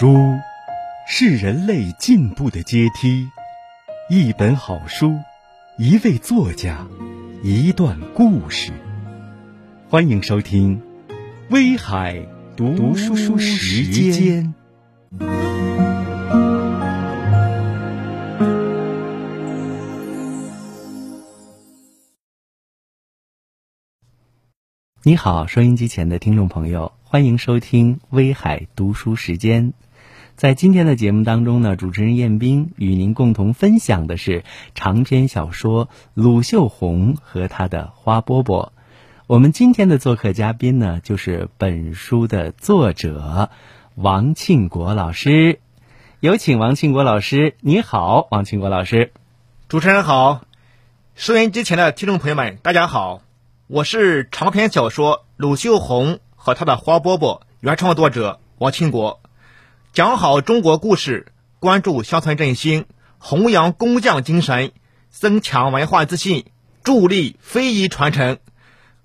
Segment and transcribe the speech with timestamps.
[0.00, 0.38] 书
[1.08, 3.28] 是人类进步的阶梯，
[4.08, 5.18] 一本好书，
[5.76, 6.86] 一位作家，
[7.42, 8.70] 一段故事。
[9.88, 10.80] 欢迎收听
[11.50, 12.24] 《威海
[12.56, 13.82] 读书时
[14.12, 14.54] 间》。
[25.02, 29.72] 你好，收音机前的听众朋友，欢迎收听《威海读书时间》。
[30.38, 38.66] 在今天的节目当中呢，主持人燕兵与您共同分享的是长篇小说《鲁秀红和他的花饽饽》。
[39.26, 43.50] 我们今天的做客嘉宾呢，就是本书的作者
[43.96, 45.58] 王庆国老师。
[46.20, 47.56] 有请王庆国老师。
[47.60, 49.12] 你好，王庆国老师。
[49.68, 50.42] 主持人好，
[51.16, 53.22] 收音机前的听众朋友们，大家好。
[53.66, 59.20] 我是长篇小说《鲁秀红和他的花饽饽》原创作者王庆国，
[59.92, 62.86] 讲好中国故事，关注乡村振兴，
[63.18, 64.72] 弘扬工匠精神，
[65.10, 66.44] 增强文化自信，
[66.84, 68.38] 助力非遗传承。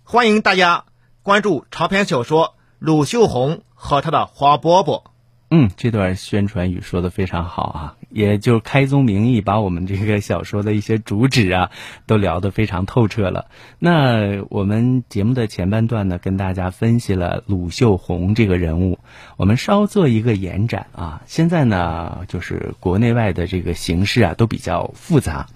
[0.03, 0.85] 欢迎大家
[1.23, 2.47] 关注长篇小说
[2.79, 5.03] 《鲁秀红和他的花饽饽》。
[5.49, 11.71] 嗯，这段宣传语说的非常好啊，也就开宗明义把我们这个小说的一些主旨啊，
[12.05, 13.47] 都聊得非常透彻了。
[13.79, 18.99] 那我们节目的前半段呢，跟大家分析了鲁秀红这个人物，
[19.35, 21.21] 我们稍做一个延展啊。
[21.25, 25.47] 现在呢，就是国内外的这个形势啊，都比较复杂，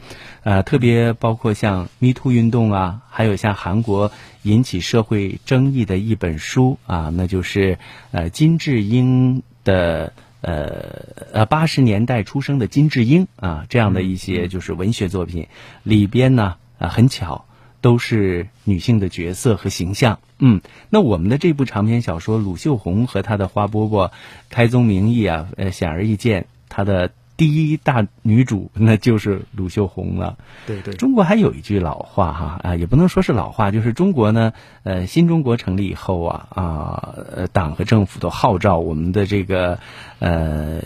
[0.44, 4.11] 呃，特别包括像 Me Too 运动啊，还有像韩国
[4.42, 7.77] 引起社会争议的一本书啊，那就是
[8.11, 9.44] 呃金智英。
[9.67, 10.14] 的
[10.48, 15.48] 呃呃八十年代出生的金智英啊，这样的一些就是文学作品
[15.84, 17.45] 里边呢啊很巧
[17.81, 20.20] 都是女性的角色和形象。
[20.39, 24.08] 嗯，那我们的这部长篇小说《鲁秀红和她的花饽饽》，
[24.50, 27.11] 开宗明义啊，呃显而易见，她的。
[27.38, 30.38] 第一大女主那就是鲁秀红了。
[30.66, 34.53] 对对，中国还有一句老话哈啊，也不能说是老话，就是中国呢，
[34.83, 37.14] 呃，新中国成立以后啊啊，
[37.53, 39.80] 党和政府都号召我们的这个
[40.20, 40.81] 呃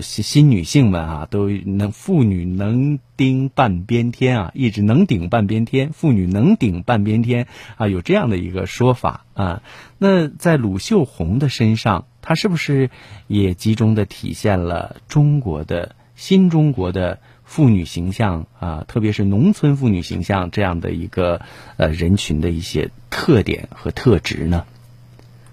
[0.00, 9.62] 新新女性们啊，都能妇女能顶半边天啊，一直能顶半边天，妇女能顶半边天啊，有这样的一个说法啊。
[9.98, 12.06] 那在鲁秀红的身上。
[12.22, 12.90] 她是不是
[13.28, 21.40] 也集中的体现了中国的新中国的妇女形象啊，特别是农村妇女形象这样的一个
[21.78, 24.66] 呃人群的一些特点和特质呢？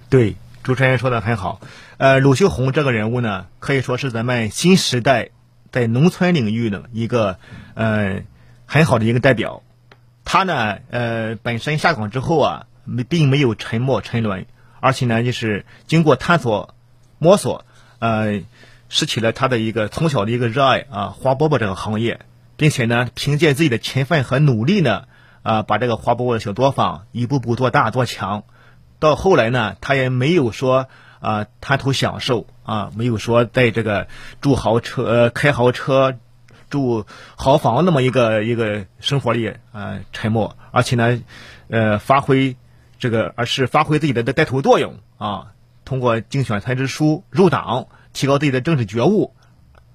[0.10, 1.62] 对，主持人说的很好。
[1.96, 5.30] 呃，鲁秀红这个人物呢，可以说是咱们新时代
[5.72, 7.38] 在农村领域的一个
[7.74, 8.24] 呃
[8.66, 9.64] 很好的一个代表。
[10.26, 12.66] 他呢，呃，本身下岗之后啊，
[13.08, 14.46] 并没有沉默沉沦。
[14.80, 16.76] 而且呢，就是经过探索、
[17.18, 17.66] 摸索，
[18.00, 18.42] 呃，
[18.90, 22.20] 拾起了他的一个从小的一个热爱啊，花饽饽这个行业，
[22.58, 25.06] 并且呢，凭借自己的勤奋和努力呢，
[25.42, 28.44] 啊，把这个花饽饽的小作坊一步步做大做强。
[29.00, 30.88] 到后来呢，他也没有说
[31.20, 34.08] 啊贪图享受啊，没有说在这个
[34.42, 36.18] 住豪车、呃开豪车、
[36.70, 37.06] 住
[37.36, 41.22] 豪房那么一个一个生活里啊沉默，而且呢，
[41.70, 42.56] 呃，发挥。
[43.00, 45.54] 这个而是发挥自己的带头作用啊，
[45.86, 49.36] 通过竞选才知书入党，提高自己的政治觉悟，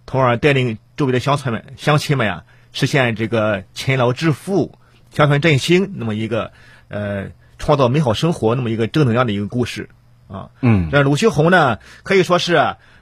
[0.06, 4.78] 从而带领周围的乡村们、乡亲们呀，实现这个勤劳致富、
[5.10, 6.53] 乡村振兴那么一个
[6.87, 9.91] 呃创造美好生活那么一个正能量的一个故事
[10.32, 10.50] 啊。
[10.60, 12.54] 嗯，这鲁秀红呢，可以说是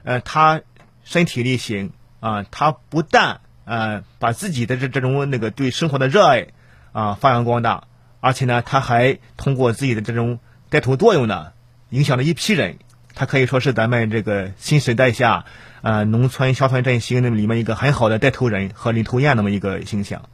[0.02, 0.62] 呃他
[1.04, 6.48] 身体力行啊，他不但呃把自己的这这种那个对生活的热爱
[6.92, 7.84] 啊发扬光大。
[8.22, 11.52] 而且呢，他还通过自己的这种带头作用呢，
[11.88, 12.76] 影响了一批人。
[13.14, 15.46] 他可以说是咱们这个新时代下，
[15.82, 20.28] 呃，农村乡村振兴那么里面一个很好的带头人和领头雁那么一个形象。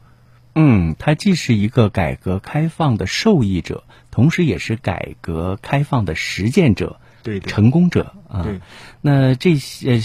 [0.57, 8.43] 嗯，他既是一个改革开放的受益者，同时也是改革开放的实践者，对，成功者啊。
[8.43, 8.59] 对，
[9.01, 10.01] 那这些。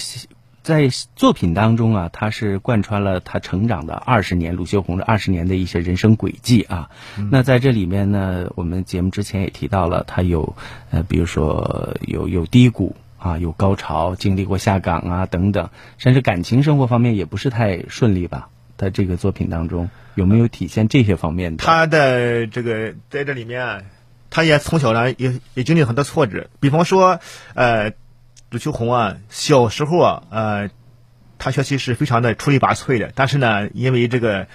[0.63, 6.89] 在作品当中啊，他是贯穿了他成长的二十年，鲁秀红的二十年的一些人生轨迹啊。
[7.29, 10.55] 那在这里面呢，我们节目之前也提到了，他有
[10.89, 18.47] 呃，比如说有有低谷啊，有高潮，经历过下岗啊等等，甚至感情生活方面也不是太顺利吧。
[18.83, 21.63] 在这个作品当中，有没有体现这些方面的？
[21.63, 23.85] 他的这个在这里面，
[24.29, 27.19] 他也从小呢也也经历很多挫折，比方说
[27.53, 27.91] 呃。
[28.53, 30.69] 鲁秋红啊，小时候啊，呃，
[31.39, 33.11] 他学习是非常的出类拔萃的。
[33.15, 34.45] 但是呢，因为这个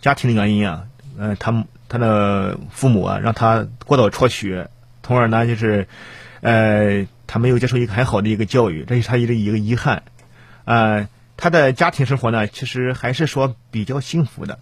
[0.00, 0.86] 家庭的原因啊，
[1.16, 4.68] 呃，他他的父母啊，让他过早辍学，
[5.04, 5.86] 从而呢，就是
[6.40, 10.02] 呃，他没有接受一个很好的一个教育，这是他一个一个遗憾。
[10.64, 14.58] 呃，他的家庭生活呢，其实还是说比较幸福的。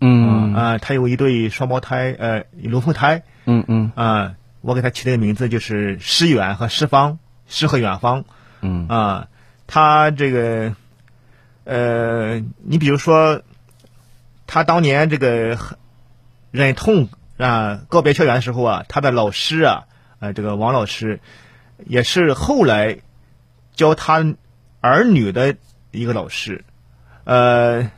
[0.00, 3.22] 嗯啊、他有一对双胞胎，呃，龙凤胎。
[3.46, 8.24] 嗯嗯啊、我给他起了个名字，就是诗远和诗芳，诗和远方。
[8.60, 9.28] 嗯啊，
[9.66, 10.74] 他这个，
[11.64, 13.42] 呃，你比如说，
[14.46, 15.58] 他当年这个
[16.50, 17.08] 忍痛
[17.38, 19.84] 啊告别校园的时候啊，他的老师啊，
[20.20, 21.20] 呃，这个王老师，
[21.86, 22.98] 也是后来
[23.74, 24.34] 教他
[24.80, 25.56] 儿女的
[25.90, 26.64] 一个老师，
[27.24, 27.90] 呃，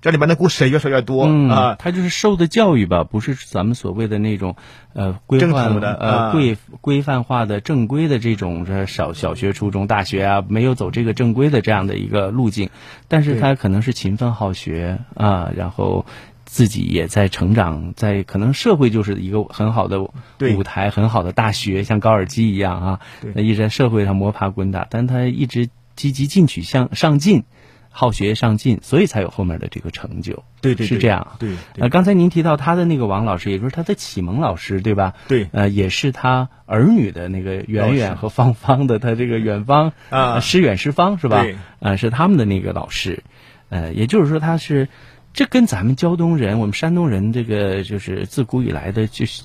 [0.00, 4.56] 这里面的故事越说越多嗯啊，他就是受的教育吧，不是咱们所谓的那种
[4.92, 6.32] 呃规正范统的呃啊。
[6.32, 12.70] 规规范化的正规的这种这小小学、初中、大学啊，没有走这个正规的这样的一个路径，
[13.08, 16.06] 但是他可能是勤奋好学啊，然后。
[16.50, 23.00] 自己也在成长，在可能社会就是一个很好的舞台，很好的大学，像高尔基一样啊，
[23.34, 25.68] 那一直在社会上摸爬滚打，但他一直
[25.98, 27.42] 积极进取、向上进、
[27.90, 30.44] 好学上进，所以才有后面的这个成就。
[30.60, 31.20] 对对对是这样。
[31.20, 31.56] 啊对。
[31.76, 35.14] 呃，刚才您提到他的那个王老师，也就是他的启蒙老师，对吧？
[35.26, 35.48] 对。
[35.50, 40.34] 呃，也是他儿女的那个远远和芳芳的，他这个远方啊。
[40.34, 41.42] 呃诗远诗芳是吧？
[41.42, 41.56] 对。
[41.80, 43.24] 呃，是他们的那个老师，
[43.68, 44.88] 呃，也就是说他是，
[45.32, 49.42] 这跟咱们胶东人，我们山东人这个就是自古以来的就是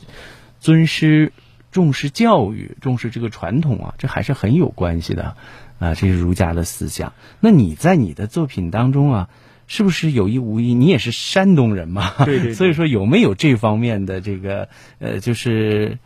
[0.60, 1.34] 尊师
[1.72, 5.36] 重视教育、重视这个传统啊，这还是很有关系的
[5.84, 7.14] 啊、这是儒家的思想。
[7.40, 9.30] 那你在你的作品当中啊，
[9.68, 12.14] 是不是有意无意，你也是山东人嘛？
[12.26, 14.70] 对对对所以说有没有这方面的这个
[15.00, 15.98] 呃，就是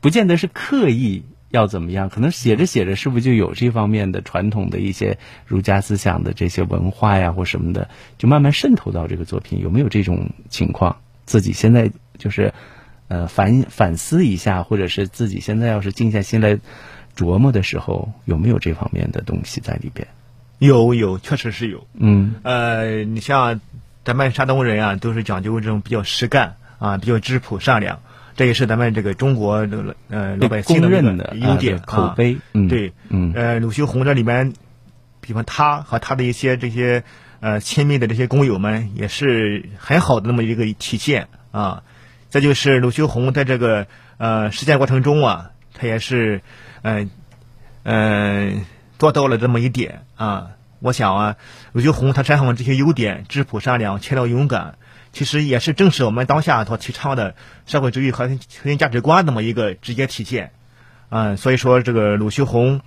[0.00, 7.88] 不见得是刻意要怎么样，可能写着写着，是不是就有这方面的传统的一些儒家思想的这些文化呀或什么的，
[8.18, 9.60] 就慢慢渗透到这个作品？
[9.60, 10.96] 有没有这种情况？
[11.24, 12.52] 自己现在就是
[13.08, 16.58] 呃反反思一下，或者是自己现在要是静下心来
[17.20, 20.08] 琢磨的时候，有没有这方面的东西在里边？
[20.58, 21.86] 有有，确实是有。
[21.98, 23.60] 嗯呃，你像
[24.04, 28.00] 咱们山东人啊，都是讲究这种比较实干啊，比较质朴善良，
[28.36, 32.38] 这也是咱们这个中国这个呃老百姓公的一认的个优点、啊口碑
[32.68, 34.54] 对，嗯呃，鲁修红这里面，
[35.20, 37.04] 比方他和他的一些这些
[37.40, 41.82] 呃亲密的这些工友们，也是很好的那么一个体现啊。
[42.30, 46.42] 再就是鲁修红在这个呃实践过程中啊，他也是
[46.82, 47.10] 嗯
[47.82, 48.66] 嗯、呃
[48.98, 50.52] 做到了这么一点啊。
[50.80, 51.36] 我想啊，
[51.72, 54.76] 鲁秀红他身上的这些优点，质朴善良、勤劳勇敢，
[55.12, 57.34] 其实也是正是我们当下所提倡的
[57.66, 60.52] 社会主义核心核心价值观那么一个直接体现。
[61.10, 62.80] 嗯，所以说这个鲁秀红，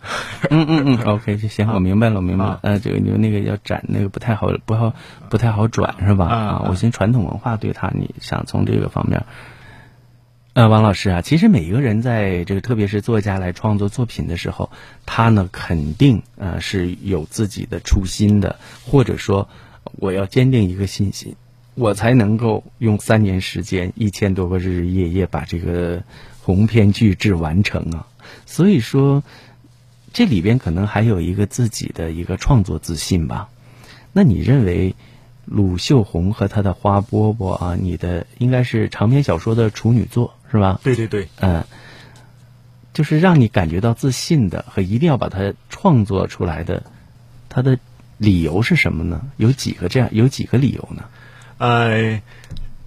[0.50, 2.58] 嗯嗯嗯，OK，行，我明白了，我明白了啊。
[2.62, 4.92] 呃，这个你们那个要展那个不太好，不好
[5.30, 6.26] 不太好转是吧？
[6.26, 9.24] 啊啊我寻传统文化对他，你想从这个方面。
[10.54, 14.70] 呃，王老师啊，其实每一个人在这个，特别是作家来创作作品的时候，
[15.04, 19.48] 他呢肯定呃是有自己的初心的，或者说
[19.96, 21.34] 我要坚定一个信心，
[21.74, 26.04] 我才能够用三年时间，一千多个日日夜夜把这个
[26.40, 28.06] 鸿篇巨制完成啊。
[28.46, 29.24] 所以说，
[30.12, 33.48] 这里边可能还有一个自己的一个创作自信吧。
[34.12, 34.94] 那你认为
[35.44, 40.80] 鲁秀红和他的花饽饽啊，你的应该是长篇小说的处女作是吧？
[40.82, 41.64] 对对对，嗯，
[42.92, 46.84] 就是让你感觉到自信的和一定要把它创作出来的，
[47.48, 47.78] 它的
[48.18, 49.22] 理由是什么呢？
[49.36, 51.04] 有几个这样，有几个理由呢？
[51.58, 52.22] 呃，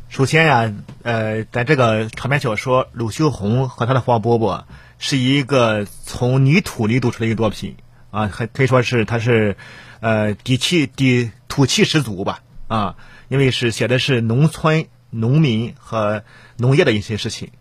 [0.09, 0.73] 首先呀、
[1.03, 4.61] 呃，咱这个长篇小说《鲁秀红和他的花饽饽》
[4.97, 7.75] 是一个从泥土里读出来一个作品
[8.09, 9.57] 啊，还可以说是它是
[9.99, 12.95] 呃底气底土气十足吧啊，
[13.29, 16.23] 因为是写的是农村农民和
[16.57, 17.51] 农业的一些事情。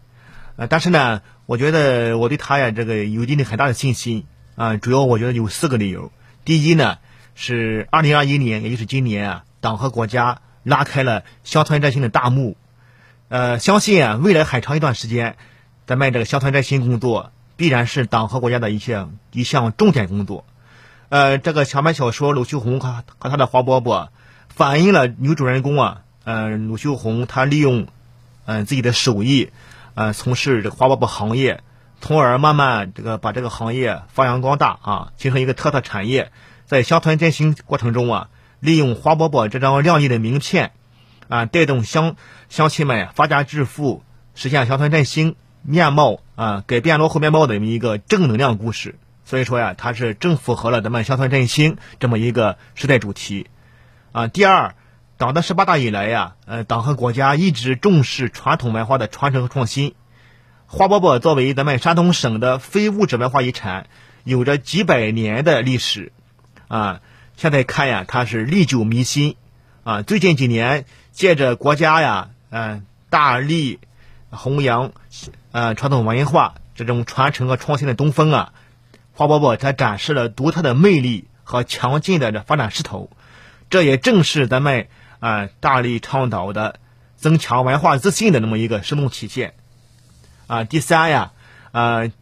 [0.56, 4.76] 呃，但是呢，我觉得我对他呀，这个有一定的很大的信心啊。
[4.76, 6.10] 主要我觉得有四个理由。
[6.44, 6.98] 第一呢，
[7.34, 12.56] 是二零二一年，也就是今年啊，党和国家拉开了乡村振兴的大幕。
[13.28, 15.36] 呃，相信啊，未来很长一段时间，
[15.86, 20.44] 咱们这个乡村振兴工作必然是党和国家的一项一项重点工作。
[21.08, 23.82] 呃，这个长篇小说《鲁秀红和和他的花饽饽》
[24.56, 27.82] 反映了女主人公啊，呃，鲁秀红她利用
[28.46, 29.50] 嗯、呃自己的手艺，
[29.92, 31.62] 呃，从事这个花饽饽行业，
[32.00, 36.32] 从而慢慢这个把这个行业发扬光大啊，形成一个特色产业。
[36.64, 40.72] 在乡村振兴过程中啊，利用花饽饽这张亮丽的名片，
[41.28, 42.16] 啊，带动乡
[42.48, 44.02] 乡亲们发家致富，
[44.34, 48.94] 实现乡村振兴面貌啊改变落后面貌的一个正能量故事。
[49.26, 53.48] 所以说呀，它是正符合了咱们乡村振兴这么一个时代主题。
[54.16, 54.74] 啊，第二，
[55.18, 59.94] 党的十八大以来呀，呃，党和国家一直重视传统文化的传承和创新。
[60.66, 63.88] 花饽饽作为咱们山东省的非物质文化遗产，
[64.24, 66.12] 有着几百年的历史，
[66.68, 67.02] 啊，
[67.36, 69.36] 现在看呀，它是历久弥新，
[69.84, 73.80] 啊，最近几年借着国家呀，嗯，大力
[74.30, 74.92] 弘扬，
[75.52, 78.54] 呃，传统文化这种传承和创新的东风啊，
[79.12, 83.10] 花饽饽它展示了独特的魅力和强劲的这发展势头，
[83.70, 84.88] 这也正是咱们
[85.20, 86.78] 啊大力倡导的
[87.16, 89.54] 增强文化自信的那么一个生动体现。
[90.46, 91.32] 啊，第三呀，
[91.72, 92.12] 呃，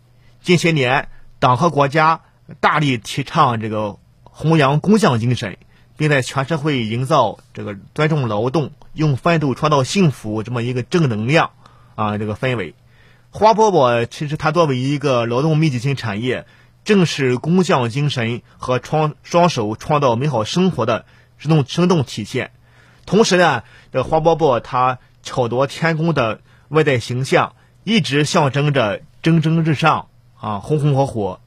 [0.42, 1.08] 近些年
[1.38, 2.22] 党和国家
[2.60, 5.58] 大力提倡这个弘扬工匠精神，
[5.96, 11.50] 并在全社会营造这个尊重劳动、用奋斗创造幸福这么一个正能量
[11.94, 12.74] 啊这个氛围。
[13.30, 16.46] 花饽饽其实它作为一个劳动密集型产业，
[16.84, 21.04] 正是工匠精神和创双手创造美好生活的
[21.44, 22.52] 生动生动体现。
[23.04, 27.54] 同时呢，这花饽饽它巧夺天工的外在形象。
[27.86, 30.08] 一直象征着蒸蒸日上
[30.40, 31.40] 啊，红红火火。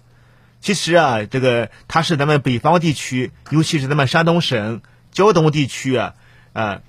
[0.61, 6.13] 其实啊，这个它是咱们北方地区，尤其是咱们山东省胶东地区啊，
[6.53, 6.83] 呃，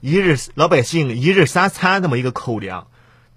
[0.00, 2.88] 一日老百姓一日三餐这么一个口粮。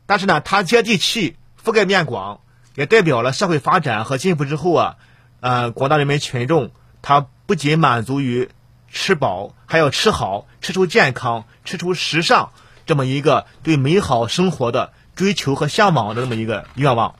[0.07, 2.41] 但是呢，它接地气，覆盖面广，
[2.73, 4.95] 也代表了社会发展和进步之后啊，
[5.41, 6.71] 呃，广大人民群众
[7.03, 8.49] 他不仅满足于
[8.91, 12.51] 吃饱，还要吃好，吃出健康，吃出时尚
[12.85, 14.93] 这么一个对美好生活的。
[15.13, 17.15] 追求和向往的这么一个愿望。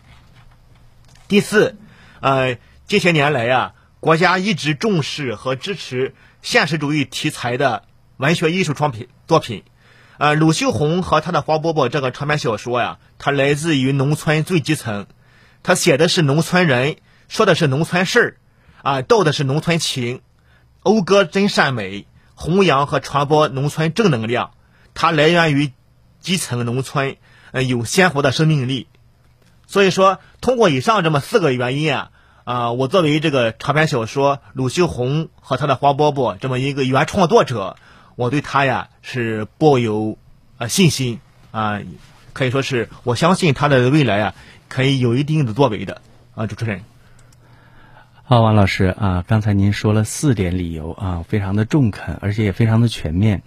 [1.27, 1.77] 第四，
[2.21, 7.83] 呃，近些年来呀，国家一直重视和支持现实主义题材的
[8.15, 9.65] 文学艺术创品作品。
[10.17, 15.05] 呃，鲁秀红和他的花饽饽这个长篇小说呀，它来自于农村最基层，
[15.61, 16.95] 他写的是农村人，
[17.27, 18.37] 说的是农村事儿，
[18.83, 20.21] 啊，道的是农村情，
[20.83, 24.51] 讴歌真善美，弘扬和传播农村正能量。
[24.93, 25.71] 它来源于
[26.19, 27.17] 基层农村。
[27.53, 28.88] 呃，有鲜活的生命力，
[29.67, 32.11] 所以说，通过以上这么四个原因啊，
[32.45, 37.75] 啊，我作为这个长篇小说鲁秀红和他的花饽饽这么一个原创作者，
[38.15, 40.17] 我对他呀是抱有
[40.59, 41.19] 啊信心
[41.51, 41.81] 啊，
[42.31, 44.35] 可以说是我相信他的未来啊
[44.69, 46.01] 可以有一定的作为的
[46.35, 46.85] 啊，主持人。
[48.31, 53.41] 好，王老师啊，刚才您说了四点理由啊，非常的中肯，而且也非常的全面。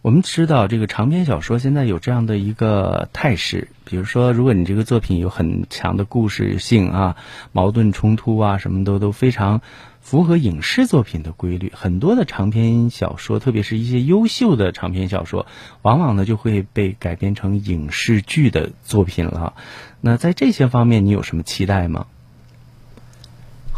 [0.00, 7.16] 我们知道，这个长篇小说现在有这样的一个态势，比如说，如果你这个作品有很强的故事性啊，
[7.52, 9.60] 矛盾冲突啊，什么都都非常
[10.00, 11.70] 符合影视作品的规律。
[11.74, 15.44] 很多的长篇小说，特别是一些优秀的长篇小说，
[15.82, 19.52] 往往呢就会被改编成影视剧的作品了。
[20.00, 22.06] 那在这些方面，你有什么期待吗？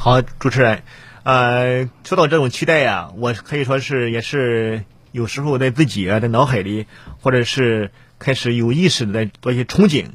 [0.07, 0.85] 好，主持人，
[1.25, 4.85] 呃，说到这种期待呀，我可以说是也是。
[5.11, 6.87] 有时候在自己啊的脑海里，
[7.21, 10.11] 或者是开始有意识的在做一些憧憬，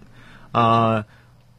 [0.53, 1.03] 啊，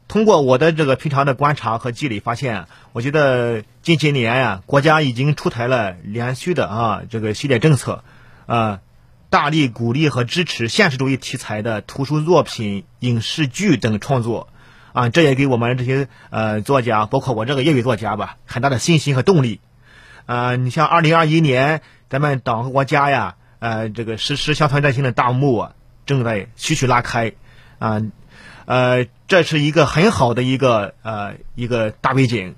[0.09, 8.03] 通过我的这个平常的观察和积累，发现，我觉得近些年呀，国家已经出台了连续的啊这个系列政策，
[8.47, 8.81] 啊，
[9.29, 14.49] 大力鼓励和支持现实主义题材的图书作品、影视剧等创作，
[14.93, 19.61] 啊，这也给我们这些呃作家，包括我这个业余作家吧，很大的信心和动力。
[20.27, 21.83] 啊，你像二零二一年。
[22.13, 25.73] 咱们党和国家呀，呃，这个实施乡村振兴的大幕啊，
[26.05, 27.33] 正在徐徐拉开，
[27.79, 28.03] 啊，
[28.67, 32.55] 呃，这是一个很好的一个呃一个大背景，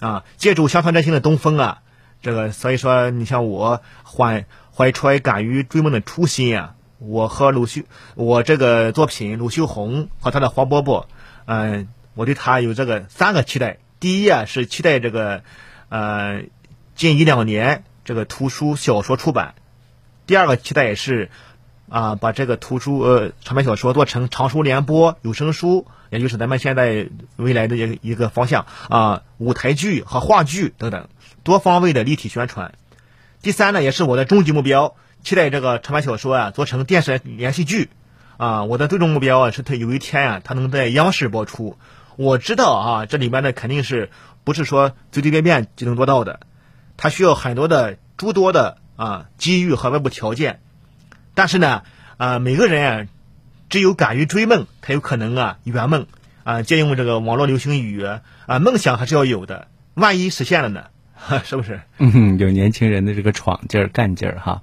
[0.00, 1.78] 啊，借助乡村振兴的东风啊，
[2.20, 4.44] 这个所以说，你像我怀
[4.76, 7.80] 怀揣敢于追梦的初心啊，我和鲁秀，
[8.16, 11.06] 我这个作品鲁秀红和他的黄饽饽，
[11.52, 15.42] 嗯，我对他有这个三个期待，第一啊是期待这个，
[15.88, 16.44] 呃，
[16.94, 17.82] 近一两年。
[18.02, 19.54] 这个图书小说出版，
[20.26, 21.30] 第二个期待是
[21.88, 31.08] 啊，把这个图书呃长篇小说做成长书联播、有声书，也就是咱们现在未来的一个一个方向啊，舞台剧和话剧等等
[31.44, 32.74] 多方位的立体宣传。
[33.42, 37.90] 第三呢，也是我的终极目标，期待这个长篇小说啊做成电视连续剧
[38.40, 38.64] 啊。
[38.64, 41.76] 我的最终目标啊是他有一天啊，他能在央视播出。
[42.16, 44.10] 我知道啊，这里面呢肯定是
[44.44, 46.40] 不是说随随便便就能做到的。
[46.96, 50.60] 他需要很多的诸多的啊机遇和外部条件，
[51.34, 51.82] 但是呢
[52.16, 53.06] 啊每个人啊
[53.68, 56.06] 只有敢于追梦，才有可能啊圆梦
[56.44, 58.22] 啊借用这个网络流行语啊
[58.60, 60.86] 梦想还是要有的，万一实现了呢？
[61.44, 61.80] 是不是？
[61.98, 64.62] 嗯，有年轻人的这个闯劲儿、干劲儿哈。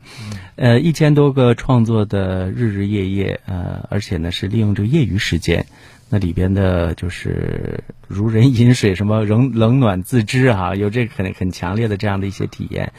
[0.56, 5.66] 呃，一千多个创作的日日夜夜，呃，而且呢是利用这个业余时间。
[6.10, 12.94] 那里边的就是如人饮水，什么冷冷暖自知啊，有这个很很强烈的这样的一些体验。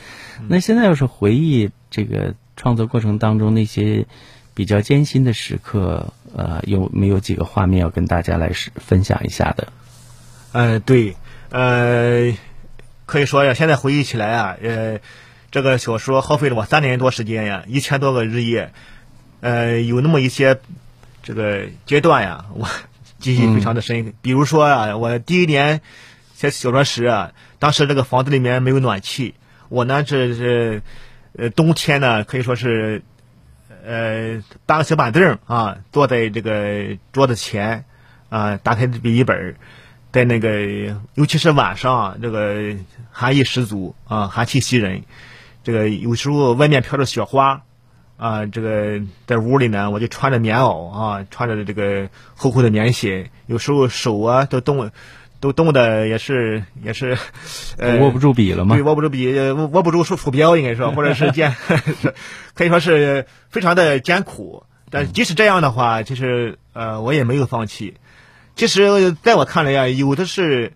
[0.47, 4.07] 那现在要是回忆这个创作过程当中那些
[4.53, 9.69] 比较艰辛的时刻，呃，有没有几个画面要跟大家来分享一下的？
[10.53, 11.17] 呃，对，
[11.49, 12.35] 呃，
[13.09, 15.01] 可以说呀，现在回忆起来啊，呃，
[15.51, 18.73] 这个小说耗费了我三年多时间呀，一千多个日夜，
[19.41, 20.61] 呃，有那么一些
[21.23, 22.69] 这个阶段呀， 我
[23.19, 24.13] 记忆非常的深。
[24.21, 25.81] 比如说啊，我第一年
[26.35, 29.35] 写小说时啊，当时这个房子里面没有暖气，
[29.71, 30.83] 我呢这是
[31.33, 33.03] 呃冬天呢，可以说是。
[33.87, 37.87] 呃，搬个小板凳啊，坐在这个桌子前
[38.29, 39.57] 啊，打开笔记本，
[40.13, 42.75] 在那个，尤其是晚上，这个
[43.11, 45.03] 寒意十足啊，寒气袭人。
[45.65, 47.63] 这个有时候外面飘着雪花
[48.17, 54.91] 啊，这个在屋里呢，我就穿着棉袄啊，穿着这个厚厚的棉鞋，有时候手啊都冻。
[55.41, 57.17] 都冻的也是也是，
[57.77, 58.75] 呃，握不住笔了吗？
[58.75, 61.55] 对，握不住笔，握握不住鼠鼠标，应该说， 或者是艰，
[62.55, 64.65] 可以说是非常的艰苦。
[64.91, 67.95] 但即使这样的话，其实呃，我也没有放弃。
[68.59, 70.73] 其实在我看来呀，有的是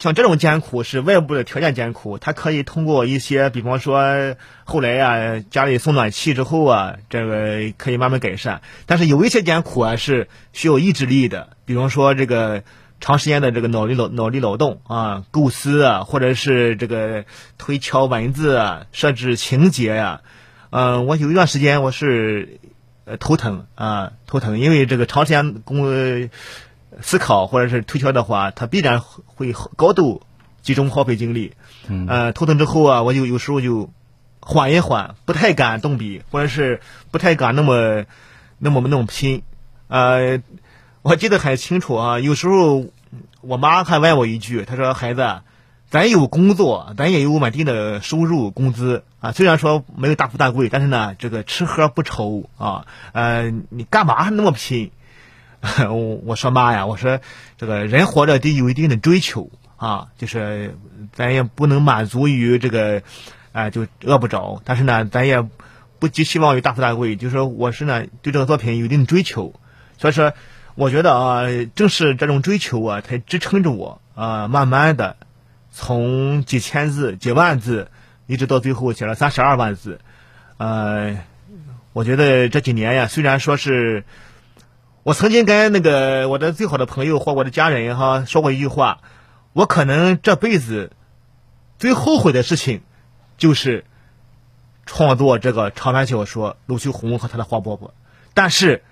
[0.00, 4.34] 像这种艰苦是外部的条件艰苦，它可以通过一些，比方说
[4.64, 8.62] 后来呀，家里送暖气之后啊，这个可以慢慢改善。
[8.84, 12.64] 但是有一些艰苦啊，是需要意志力的，比方说这个。
[13.02, 17.24] 长时间的这个脑力劳脑力劳动啊，构思啊，或者是这个
[17.56, 20.20] 推敲文字啊，设置情节呀，
[20.68, 22.60] 嗯，我有一段时间我是
[23.18, 26.28] 头疼啊头疼，因为这个长时间工
[27.02, 30.22] 思考或者是推敲的话，他必然会高度
[30.62, 31.54] 集中耗费精力，
[31.88, 33.90] 嗯，呃头疼之后啊，我就有时候就
[34.40, 36.80] 缓一缓，不太敢动笔，或者是
[37.10, 38.04] 不太敢那么
[38.58, 39.42] 那么那么拼，
[39.88, 40.42] 呃。
[41.02, 42.84] 我记得很清楚啊，有时候
[43.40, 45.40] 我妈还问我一句，她说：“孩子，
[45.88, 49.32] 咱有工作，咱也有稳定的收入工资啊。
[49.32, 52.84] 虽然说没有大富大贵，但是呢，这个吃喝不愁啊。
[53.12, 54.90] 呃，你干嘛还那么拼？”
[55.90, 57.20] 我我说妈呀，我说
[57.58, 60.76] 这个人活着得有一定的追求啊，就是
[61.12, 63.02] 咱也不能满足于这个
[63.52, 64.60] 啊，就饿不着。
[64.64, 65.46] 但是呢，咱也
[65.98, 69.54] 不寄希望于大富大贵，就是说我是呢对这个作品有一定的追求，
[69.98, 70.32] 所以说。
[70.76, 71.42] 我觉得啊，
[71.74, 75.16] 正是这种追求啊，才支撑着我啊，慢慢的
[75.72, 77.90] 从几千字、几万字，
[78.26, 80.00] 一直到最后写了三十二万字。
[80.56, 81.18] 呃，
[81.92, 84.04] 我觉得这几年呀，虽然说是，
[85.10, 89.00] 我曾经跟那个我的最好的朋友或我的家人哈说过一句话，
[89.52, 90.92] 我可能这辈子
[91.80, 92.82] 最后悔的事情，
[93.36, 93.84] 就是
[94.86, 97.88] 创作这个长篇小说《陆秀红和他的花饽饽》，
[98.34, 98.84] 但是。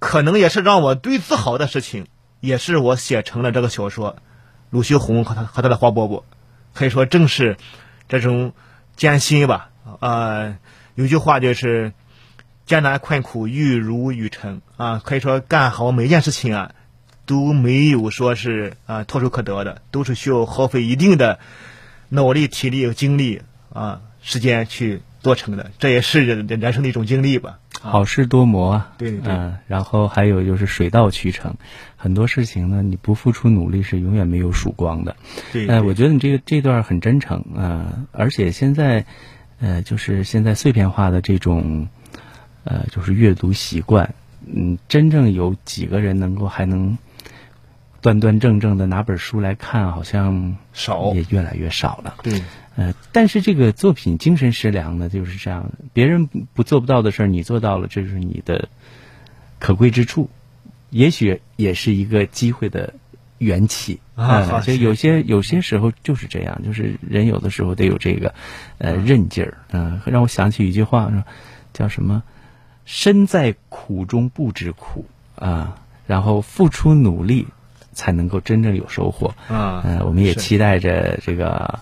[0.00, 2.06] 可能也是让我最自豪的事情，
[2.40, 4.12] 也是我写成了这个小说
[4.70, 6.20] 《鲁学红和他和他的花饽饽》，
[6.72, 7.58] 可以说正是
[8.08, 8.54] 这种
[8.96, 9.68] 艰辛吧。
[10.00, 10.56] 呃，
[10.94, 11.92] 有句话就是
[12.70, 16.70] “艰难困苦玉如雨成”啊，可以说干好每一件事情啊，
[17.26, 21.40] 都没有说是啊唾手可得的，都是需要耗费一定的
[22.10, 25.72] 脑力、体力、精力啊时间去做成的。
[25.80, 27.58] 这也是人人生的一种经历吧。
[27.80, 31.56] 好事多磨啊，对对，嗯，然后还有就是水到渠成，
[31.96, 35.16] 很多事情呢，你不付出努力是永远没有曙光的。
[35.52, 39.04] 对，哎，我觉得你这个这段很真诚啊，而且现在，
[39.58, 41.88] 呃，就是现在碎片化的这种，
[42.64, 44.14] 呃，就是阅读习惯，
[44.46, 46.96] 嗯，真正有几个人能够还能
[48.00, 52.16] 端端正正的拿本书来看，好像少，也越来越少了。
[52.22, 52.42] 对。
[52.76, 58.68] 呃，但是这个作品精神食粮呢，就是这样，别人不做不到的事儿，你做到了，这是你的
[59.58, 60.30] 可贵之处，
[60.88, 62.94] 也许也是一个机会的
[63.36, 64.60] 缘起啊。
[64.60, 68.32] 就有些有些时候就是这样，就是人有的时候得有这个
[68.78, 71.22] 呃韧劲儿，嗯，让我想起一句话，说
[71.74, 72.22] 叫什么
[72.92, 75.06] “身在苦中不知苦”
[75.38, 75.76] 啊，
[76.08, 77.46] 然后付出努力
[77.92, 79.82] 才能够真正有收获啊。
[79.86, 81.78] 嗯，我们也期待着这个。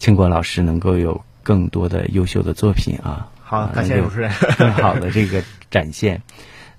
[0.00, 3.28] 庆国老师能够有更多的优秀的作品啊！
[3.42, 5.42] 好，感谢主持人， 更好的这个
[5.72, 6.22] 展现。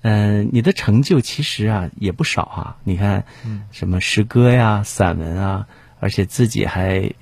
[0.00, 2.76] 嗯，你的成就其实啊也不少啊。
[2.82, 3.24] 你看，
[3.72, 5.66] 什么诗歌呀、散文啊，
[6.00, 7.12] 而且自己还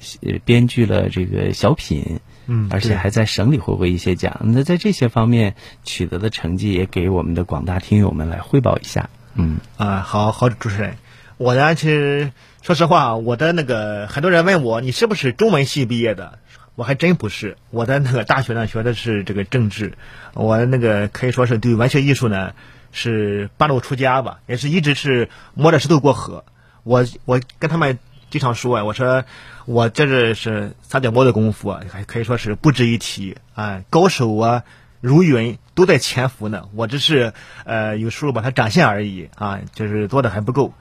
[0.44, 4.40] 编剧了这个小品，嗯，而且还在省里获过一些奖。
[4.42, 9.08] 那在这些方面取得的成绩，也给我们的广大听友们来汇报一下。
[9.36, 10.96] 嗯啊，好好，主持人，
[11.36, 12.32] 我呢其实。
[12.60, 16.38] 说实话，我的那个很多人问我，你是不是中文系毕业的？
[16.74, 17.56] 我还真不是。
[17.70, 19.94] 我的那个大学呢，学的是这个政治。
[20.34, 22.52] 我那个可以说是对文学艺术呢
[22.92, 26.44] 是半路出家吧，也是一直是摸着石头过河。
[26.82, 27.98] 我我跟他们
[28.30, 29.24] 经常说啊，我说
[29.64, 33.82] 我这是是撒脚猫的功夫啊，还可以说是不值一提啊。
[33.90, 34.64] 高手啊，
[35.00, 36.68] 如云都在潜伏呢。
[36.74, 37.32] 我只是
[37.64, 40.74] 呃有时候把它展现而已啊，就是做的还不够。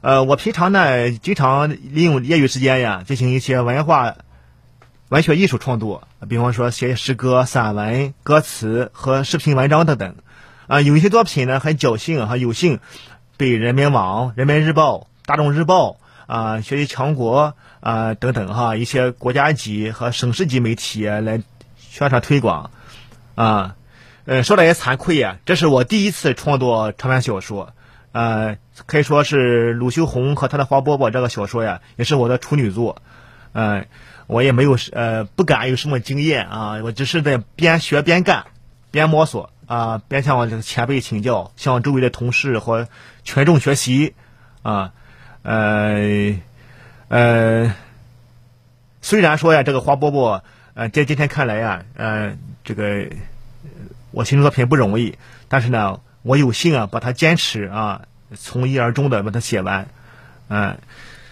[0.00, 4.16] 呃，我平常呢经常利用业余时间呀，进行一些文化
[5.08, 10.16] 文学艺术创作，比方说写诗歌、散文、歌词和视频文章等等。
[10.68, 12.80] 啊，有一些作品呢很侥幸哈有幸
[13.36, 21.42] 被人民网、人民日报、大众日报啊、学习强国啊等等哈一些国家级和省市级媒体来
[21.76, 22.70] 宣传推广。
[23.34, 23.76] 啊，
[24.24, 27.72] 呃，说来也惭愧呀，这是我第一次创作长篇小说，
[28.12, 28.56] 呃，
[28.86, 33.02] 可以说是鲁修红和他的花饽饽这个小说呀，也是我的处女作，
[33.52, 33.86] 嗯，
[34.26, 38.44] 我也没有呃不敢有什么经验啊，我只是在边学边干，
[38.90, 39.50] 边摸索。
[39.64, 42.88] 啊，边向这个前辈请教，向周围的同事和
[43.24, 44.12] 群众学习。
[44.60, 44.92] 啊，
[45.42, 46.34] 呃，
[47.08, 47.74] 呃，
[49.00, 50.42] 虽然说呀，这个花饽饽，
[50.74, 52.36] 呃，在今天看来呀，呃。
[52.64, 53.08] 这个
[54.12, 58.02] 我新作品不容易，但是呢，我有幸啊把它坚持啊
[58.36, 59.88] 从一而终的把它写完，
[60.46, 60.78] 嗯，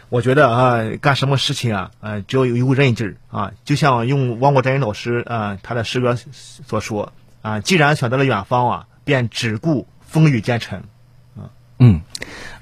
[0.09, 10.81] 我觉得啊干什么事情啊，呃只要有有韧劲儿啊，就像用汪国真老师啊他的诗歌所说啊，既然选择了远方啊，便只顾风雨兼程，
[11.37, 12.01] 啊嗯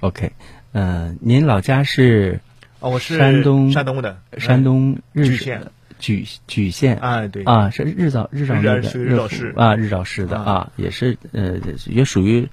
[0.00, 0.32] ，OK，
[0.72, 2.40] 呃，您老家是
[2.80, 4.18] 哦，我是山东山东的。
[4.36, 5.62] 山东日县。
[6.00, 6.96] 莒莒县。
[6.98, 7.42] 啊，对。
[7.42, 9.52] 啊，是日照日照那个日照市。
[9.56, 12.48] 啊，日照市的啊，也是呃，也属于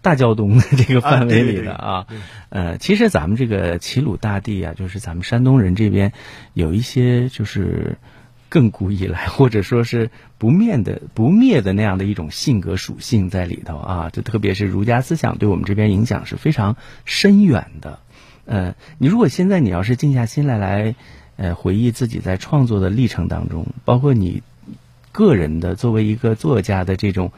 [0.00, 2.06] 大胶东的 这个范围里的啊。
[2.48, 6.12] 呃，其实咱们这个齐鲁大地啊，就是咱们山东人这边
[6.54, 7.98] 有一些就是
[8.50, 17.98] 亘古以来或者说是不灭的不灭的那样的一种性格属性在里头啊，这特别是儒家思想对我们这边影响是非常深远的。
[18.44, 20.94] 呃，你如果现在你要是静下心来来。
[21.38, 24.42] 呃，回忆自己在创作的历程当中，包括你
[25.12, 27.30] 个人的作为一个作家的这种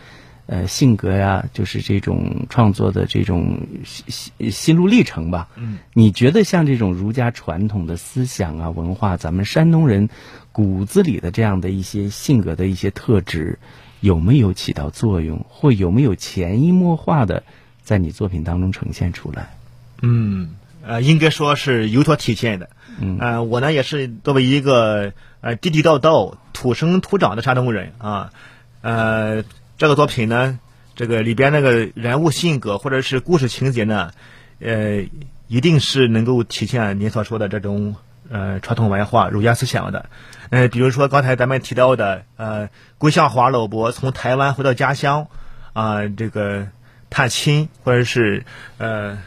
[0.48, 5.48] 呃性格呀，就是这种创作的这种心心路历程吧。
[5.56, 10.08] 嗯，你觉得像这种儒家传统的思想啊、文化，咱们山东人
[10.50, 13.58] 骨子里的这样的一些性格的一些特质，
[14.00, 17.44] 有没有起到作用，或有没有潜移默化的
[17.82, 19.54] 在你作品当中呈现出来？
[20.02, 20.56] 嗯。
[20.80, 22.70] 呃，应该说是有所体现的。
[22.98, 28.32] 嗯，呃我呢也是作为一个呃地地道道、土生土长的山东人啊。
[28.80, 29.44] 呃，
[29.78, 30.58] 这个作品呢，
[30.96, 34.10] 这个里边那个人物性格或者是故事情节呢，
[34.58, 35.06] 呃，
[35.46, 37.94] 一定是能够体现您所说的这种
[38.28, 40.10] 呃传统文化、儒家思想的。
[40.50, 45.28] 呃，比如说刚才咱们提到的，呃，郭向华老伯从台湾回到家乡
[45.72, 46.66] 啊，这个
[47.08, 48.44] 探亲或者是
[48.78, 49.18] 呃。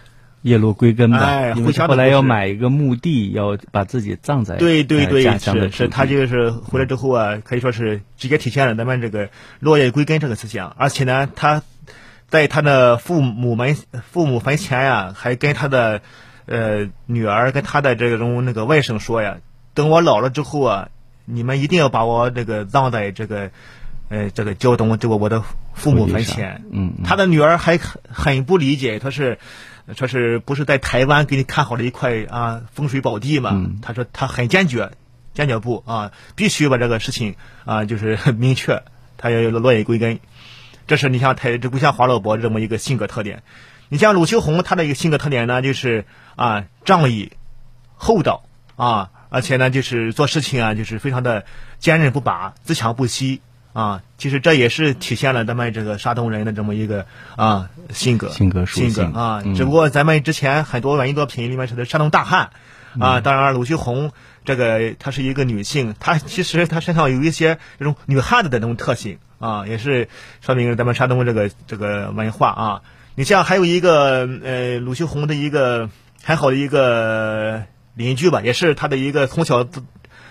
[0.44, 10.76] 叶落归根吧，哎，后来要买一个墓地，要把自己葬在对对对，是是，他就是回来之后啊，可以说是直接体现了咱们这个落叶归根这个思想。
[10.80, 11.62] 而且呢，他
[12.28, 13.78] 在他的父母门
[14.12, 16.02] 父母坟前呀，还跟他的
[16.48, 19.38] 呃女儿跟他的这种那个外甥说呀，
[19.76, 20.90] 等我老了之后啊，
[21.26, 23.52] 你们一定要把我这个葬在这个
[24.10, 25.44] 呃这个胶东这个我的
[25.76, 26.64] 父母坟前。
[26.72, 29.38] 嗯，他的女儿还很很不理解，他是。
[29.96, 33.66] 说是不是在台湾给你看好了一块啊风水宝地嘛？
[33.82, 34.92] 他说他很坚决，
[35.34, 38.84] 坚决不啊，必须把这个事情啊就是明确，
[39.18, 40.20] 他要落叶归根。
[40.88, 43.44] 这是你像台这不像华老伯这么一个性格特点。
[43.90, 47.34] 你像鲁秋红他的一个性格特点呢，就是啊仗义
[47.96, 48.44] 厚道
[48.76, 51.46] 啊，而且呢就是做事情啊就是非常的
[51.80, 53.42] 坚韧不拔，自强不息。
[53.74, 57.06] 啊，其实这也是体现了咱们这个山东人的这么一个
[57.38, 59.44] 啊性格，性格性格啊。
[59.56, 62.50] 只不过咱们之前很多文艺作品里面是的山东大汉
[63.00, 64.12] 啊，当然鲁秀红
[64.44, 70.10] 这个她是一个女性，她其实她身上有一些这种女汉子的那种特性啊，也是
[70.42, 72.82] 说明咱们山东这个这个文化啊。
[73.16, 75.90] 你像还有一个呃鲁秀红的一个
[76.24, 79.66] 很好的一个邻居吧，也是她的一个从小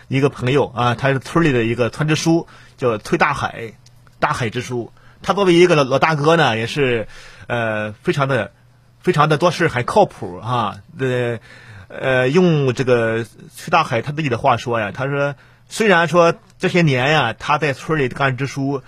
[0.09, 2.47] 一个朋友啊，他是村里的一个村支书。
[2.81, 3.75] 叫崔大海，
[4.19, 4.91] 大海之书。
[5.21, 7.09] 他作为一个老老大哥呢，也是，
[7.47, 8.53] 呃，非常的，
[9.01, 10.77] 非常的做事很靠谱啊。
[10.99, 11.39] 呃，
[11.89, 15.35] 呃，用这个崔大海他自己的话说呀，他说，
[15.69, 18.83] 虽然说这些年呀，他在村里干支书，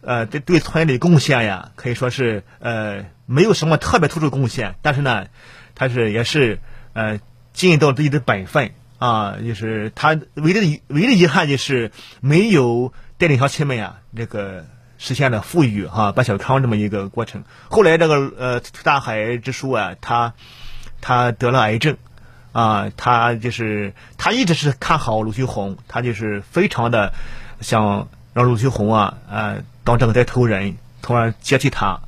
[0.00, 5.26] 呃，对对村里贡献呀，可以说是呃，没有什么特别突出贡献，但是呢，
[5.76, 6.58] 他是也是
[6.94, 7.20] 呃，
[7.52, 12.92] 尽到自己的本分啊，就是他唯一的唯一的遗憾就是没有。
[13.18, 14.64] 带领乡亲们呀，这个
[14.98, 17.44] 实现了富裕哈，把小康这么一个过程。
[17.68, 20.34] 后来这个呃大海之书啊，他
[21.00, 21.96] 他得了癌症
[22.52, 27.12] 啊，他就是他一直是看好鲁旭红，他就是非常的
[27.60, 32.00] 想让鲁秋红啊，呃，当这个带头人，从而接替他。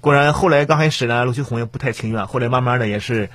[0.00, 3.30] 果然，后来刚开始呢，鲁秋红也不太情愿，后来慢慢的也是，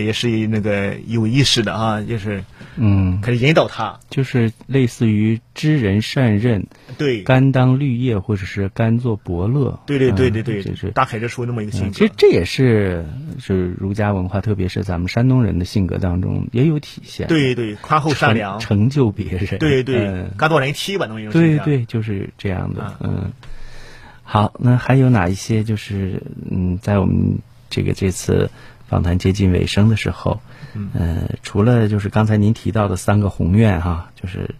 [0.00, 2.44] 也是那个有意识的啊，就是
[2.76, 6.66] 嗯，可以引导他，就是类似于知人善任，
[6.98, 11.90] 对，甘当绿叶或者是甘做伯乐，对对对对对，就是大海之书那么一个性格。
[11.92, 13.06] 其实这也是
[13.38, 17.26] 是儒家文化，特别是咱们山东人的性格当中也有体现。
[17.28, 19.58] 对对，宽厚善良，成就别人。
[19.58, 23.32] 对对，甘做人妻吧，那么一种对对，就是这样的，嗯。
[24.28, 25.62] 好，那还有哪一些？
[25.62, 27.38] 就是嗯，在我们
[27.70, 28.50] 这个这次
[28.88, 30.40] 访谈接近尾声的时候，
[30.74, 34.54] 嗯，呃，除了就是刚才您提到的三个宏愿哈，就是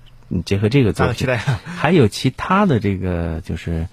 [0.45, 1.29] 结合这个作品，
[1.65, 3.87] 还有其他的这个就是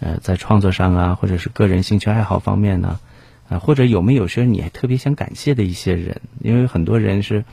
[0.00, 3.00] 呃，在创作上啊，或者是个人兴趣爱好方面呢，
[3.48, 6.20] 啊，或者有没有说你还特别想感谢的一些人？
[6.40, 7.44] 因为很多人是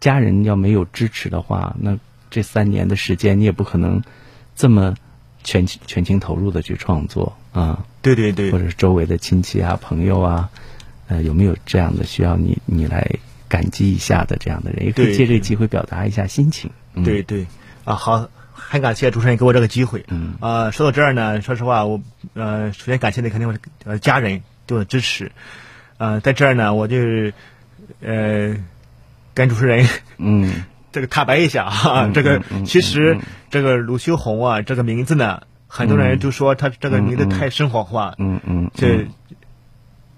[0.00, 1.98] 家人要没有支持的话，那
[2.30, 4.02] 这三年的时间你也不可能
[4.56, 4.94] 这么。
[5.44, 10.50] 全全情投入的去创作啊，对对对，或者是周围的亲戚啊、朋友啊，
[11.08, 13.10] 呃，有没有这样的需要你你来
[13.48, 14.86] 感激一下的这样的人？
[14.86, 16.70] 也可以借这个机会表达一下心情。
[17.04, 17.46] 对对
[17.84, 20.04] 啊，好，很感谢主持人给我这个机会。
[20.08, 22.00] 嗯啊，说到这儿呢，说实话，我
[22.34, 25.32] 呃，首先感谢的肯定是呃家人对我的支持。
[25.96, 26.96] 呃，在这儿呢，我就
[28.00, 28.54] 呃
[29.34, 30.62] 跟主持人嗯。
[30.90, 33.18] 这个坦白一下啊，这个其实
[33.50, 38.14] 这个鲁修红啊，这个名字呢，很多人就说他这个名字太生活化。
[38.16, 39.06] 嗯嗯，这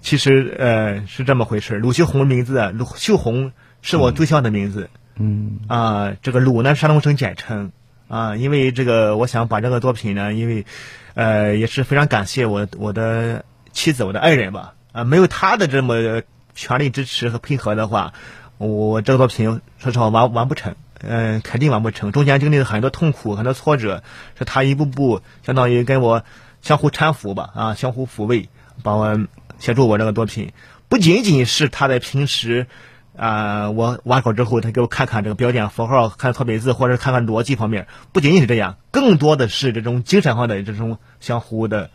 [0.01, 1.77] 其实呃是这么回事。
[1.77, 4.89] 鲁秀红名字，鲁秀红是我对象的名字。
[5.15, 7.71] 嗯啊，这个鲁呢，山东省简称
[8.07, 10.65] 啊，因为这个我想把这个作品呢，因为
[11.13, 16.21] 呃也是非常感谢我我的妻子，我的爱人吧啊，没有他的这么
[16.55, 18.13] 全力支持和配合的话。
[18.57, 22.11] 我这个作品说实话完完不成，嗯，肯定完不成。
[22.11, 24.03] 中间经历了很多痛苦，很多挫折，
[24.37, 26.23] 是他一步步相当于跟我
[26.61, 28.49] 相互搀扶吧，啊，相互抚慰，
[28.83, 29.19] 把我
[29.61, 30.51] 协助我这个作品。
[30.89, 32.67] 不仅仅是他在平时
[33.15, 41.91] 啊，我完稿之后，他给我看看这个标点符号，看错别字，或者看看逻辑方面，不仅仅是这样，更多的是这种精神上的这种相互的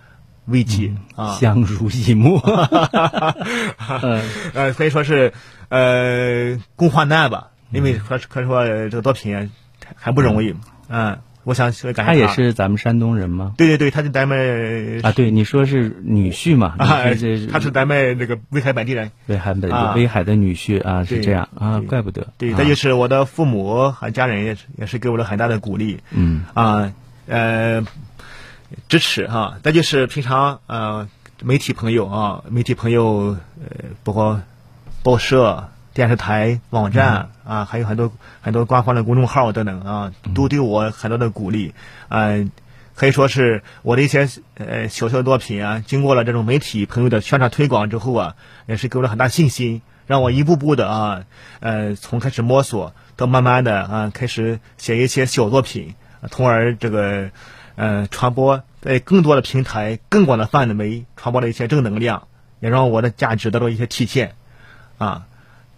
[0.46, 2.38] 慰藉啊，相濡以沫，
[4.54, 5.34] 呃，可以说是。
[5.68, 9.50] 呃，共患难吧，因为可可说这个作品
[9.96, 10.54] 还不容易，
[10.88, 12.02] 嗯，我想感谢他。
[12.02, 13.54] 他也是咱们山东人吗？
[13.56, 16.74] 对对对，他是咱们啊，对，你说是女婿嘛？
[16.76, 17.04] 啊，
[17.52, 22.26] 他是咱们那个威海本地人，威海本地，威海的女婿啊，是这样啊，怪不得。
[22.36, 26.92] 对，这就是我的父母和家人也是也是给我了很大的鼓励，嗯啊
[27.28, 27.86] 呃
[28.88, 29.58] 支持哈。
[29.62, 31.08] 再就是平常呃
[31.44, 34.42] 媒体朋友啊，媒体朋友呃包括。
[35.02, 41.72] 报社、电视台、网站啊，还有很多很多官方的公众号等等啊，都对我很多的鼓励。
[42.10, 42.50] 嗯，
[42.94, 48.34] 可以说是我的一些呃小小的作品啊，经过了这种媒体朋友的宣传推广之后啊，
[48.66, 51.24] 也是给我了很大信心，让我一步步的啊，
[51.60, 55.94] 呃，从开始摸索到慢慢的啊，开始写一些小作品，
[56.30, 57.30] 从而这个
[57.76, 62.28] 呃传播在更多的平台、更广的范围传播了一些正能量，
[62.60, 64.34] 也让我的价值得到一些体现。
[64.98, 65.26] 啊，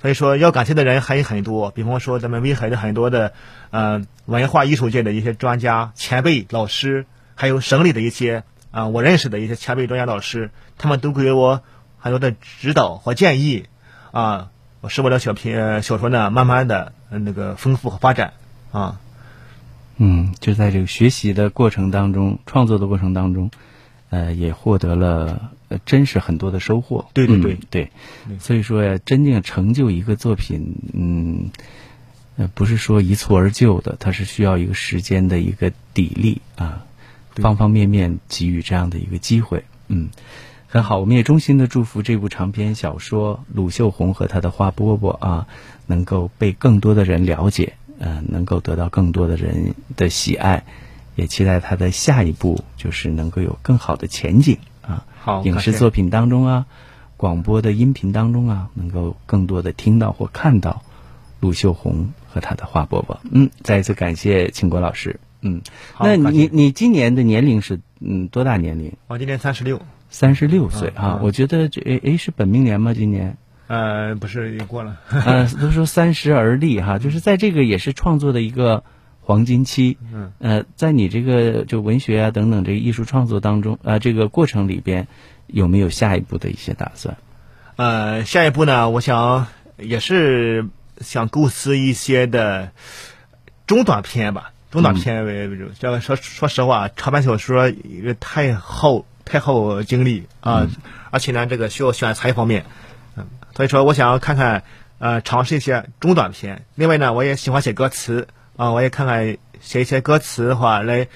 [0.01, 3.33] 所以说要感谢的人还有很多，比方说咱们威海的很多的，
[3.71, 11.63] 呃，文化艺术界的一些专家、前辈、老师，还有省里的一些啊，我认识的一些前辈、专家、老师，他们都给我
[11.99, 13.65] 很多的指导和建议，
[14.13, 14.51] 啊，
[14.89, 18.35] 使我的小品小说呢，慢慢的那个丰富和发展，
[18.71, 19.01] 啊，
[19.97, 23.51] 嗯，就在这个学习的过程当中，创作的过程当中，
[24.11, 25.51] 呃，也获得了。
[25.69, 27.11] 呃，真是很多的收获。
[27.13, 27.91] 对对对对，
[28.39, 31.51] 所以说呀，真正成就一个作品，嗯，
[32.37, 36.87] 呃，不是说一蹴而就的，它是需要一个时间的一个砥砺啊，
[37.37, 39.65] 方方面面给予这样的一个机会。
[39.89, 40.09] 嗯，
[40.69, 45.47] 很好，我们也衷心的祝福这部长篇小说《鲁秀红和他的花饽饽》啊，
[45.87, 50.65] 能够被更多的人了解，呃，能够得到更多的人的喜爱，
[51.15, 54.57] 也期待他的下一步就是能够有更好的前景。
[55.45, 56.67] 影视作品当中啊，
[57.17, 60.83] 广播的音频当中啊，能够更多的听到或看到
[61.41, 63.21] 陆秀红和他的花伯伯。
[63.31, 65.21] 嗯，再一次感谢庆国老师。
[65.41, 65.63] 嗯，
[66.01, 68.93] 那你你今年的年龄是嗯多大年龄？
[69.07, 71.21] 我今年三十六，三十六岁啊。
[71.23, 72.95] 我觉得这诶是本命年吗？
[72.95, 73.37] 今年？
[73.69, 74.97] 呃，不是，已过了。
[75.11, 78.83] 呃，都说三十而立哈，就是在这个也是创作的一个。
[79.29, 85.07] 黄金期，嗯，呃，在你这个就文学啊等等这个艺术创作当中呃，这个过程里边
[85.47, 87.19] 有没有下一步的一些打算？
[87.77, 90.67] 呃，下一步呢，我想也是
[91.03, 92.73] 想构思一些的
[93.67, 95.67] 中短篇吧，中短篇为主。
[95.79, 97.71] 这个说说实话，长篇小说
[98.21, 100.69] 太耗太耗精力啊，
[101.11, 102.65] 而且呢，这个需要选材方面，
[103.15, 104.65] 嗯，所以说我想看看
[104.99, 106.65] 呃尝试一些中短篇。
[106.77, 108.27] 另外呢，我也喜欢写歌词
[108.59, 111.07] 啊，我也看看写一些歌词的话来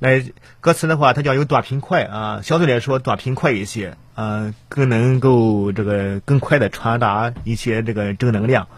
[0.00, 0.22] 来
[0.60, 8.68] 歌词的话，它叫有短平快啊，相对来说短平快一些，呃，更能够这个更快的传达一些这个正能量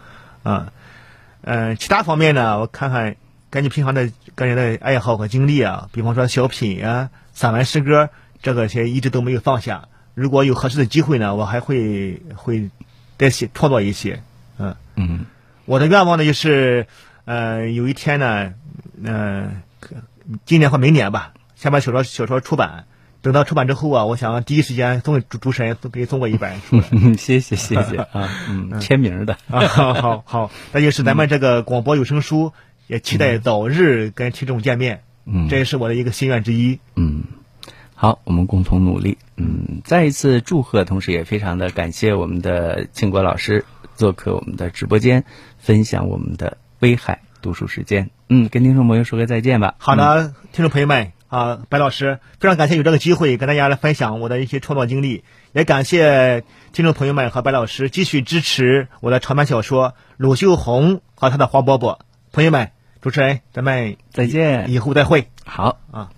[0.41, 0.71] 啊。
[1.41, 3.17] 嗯，其他方面呢，我看看
[3.49, 8.09] 根据平常的个人的爱好和经历啊，比方说小品啊、散文诗歌，
[8.41, 9.89] 这个些一直都没有放下。
[10.13, 12.69] 如果有合适的机会呢，我还会会
[13.17, 14.23] 再写创作一些。
[14.57, 15.25] 嗯嗯，
[15.65, 16.87] 我的愿望呢就是，
[17.25, 18.53] 呃，有一天呢，
[19.01, 19.61] 嗯，
[20.45, 22.85] 今年或明年吧，先把小说小说出版。
[23.21, 26.81] 等到出版之后啊，我想第一时间送给主主持人，给送过一本书。
[27.17, 32.51] 谢谢谢谢啊， 嗯，签名的 啊，好好，那就是咱们这个广播有声书，
[32.87, 35.03] 也期待早日跟听众见面。
[35.25, 36.79] 嗯，这也是我的一个心愿之一。
[36.95, 37.23] 嗯，
[37.95, 39.17] 好，我们共同努力。
[39.37, 43.63] 嗯，再一次祝贺，同时也非常的感谢我们的庆国老师
[43.95, 45.23] 做客我们的直播间，
[45.59, 48.09] 分享我们的威海读书时间。
[48.27, 49.75] 嗯，跟听众朋友说个再见吧。
[49.77, 51.13] 好的，听众朋友们。
[51.29, 56.43] 啊，白老师，非常感谢有这个机会跟大家来分享我的一些创作经历，也感谢
[56.73, 61.93] 听众朋友们和白老师继续支持我的长篇小说《鲁秀红和他的黄伯伯》。
[62.33, 62.69] 朋友们，
[63.01, 65.29] 主持人，咱们再见，以后再会。
[65.45, 66.09] 好啊。